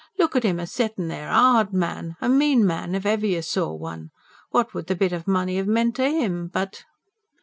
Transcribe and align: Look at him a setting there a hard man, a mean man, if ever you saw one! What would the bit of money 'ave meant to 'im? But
Look 0.17 0.35
at 0.35 0.41
him 0.41 0.59
a 0.59 0.65
setting 0.65 1.09
there 1.09 1.29
a 1.29 1.33
hard 1.33 1.73
man, 1.73 2.15
a 2.21 2.27
mean 2.27 2.65
man, 2.65 2.95
if 2.95 3.05
ever 3.05 3.27
you 3.27 3.43
saw 3.43 3.71
one! 3.71 4.09
What 4.49 4.73
would 4.73 4.87
the 4.87 4.95
bit 4.95 5.13
of 5.13 5.27
money 5.27 5.59
'ave 5.59 5.69
meant 5.69 5.97
to 5.97 6.03
'im? 6.05 6.47
But 6.47 6.85